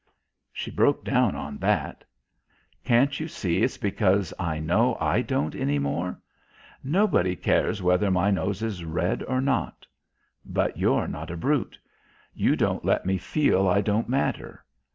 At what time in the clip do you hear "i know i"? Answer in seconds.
4.39-5.21